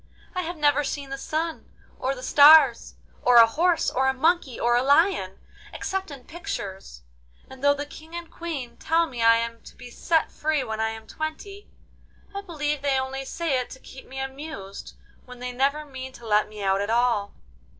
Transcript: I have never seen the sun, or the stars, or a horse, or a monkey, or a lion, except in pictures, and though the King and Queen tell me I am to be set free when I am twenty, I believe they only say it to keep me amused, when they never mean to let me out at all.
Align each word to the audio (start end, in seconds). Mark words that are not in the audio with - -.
I 0.33 0.41
have 0.41 0.57
never 0.57 0.83
seen 0.83 1.11
the 1.11 1.17
sun, 1.19 1.69
or 1.99 2.15
the 2.15 2.23
stars, 2.23 2.95
or 3.21 3.35
a 3.35 3.45
horse, 3.45 3.91
or 3.91 4.07
a 4.07 4.15
monkey, 4.15 4.59
or 4.59 4.75
a 4.75 4.81
lion, 4.81 5.37
except 5.71 6.09
in 6.09 6.23
pictures, 6.23 7.03
and 7.47 7.63
though 7.63 7.75
the 7.75 7.85
King 7.85 8.15
and 8.15 8.31
Queen 8.31 8.77
tell 8.77 9.05
me 9.05 9.21
I 9.21 9.35
am 9.37 9.61
to 9.61 9.75
be 9.75 9.91
set 9.91 10.31
free 10.31 10.63
when 10.63 10.79
I 10.79 10.89
am 10.89 11.05
twenty, 11.05 11.69
I 12.33 12.41
believe 12.41 12.81
they 12.81 12.97
only 12.99 13.23
say 13.25 13.59
it 13.59 13.69
to 13.69 13.79
keep 13.79 14.07
me 14.07 14.17
amused, 14.17 14.95
when 15.25 15.37
they 15.37 15.51
never 15.51 15.85
mean 15.85 16.13
to 16.13 16.25
let 16.25 16.49
me 16.49 16.63
out 16.63 16.81
at 16.81 16.89
all. 16.89 17.35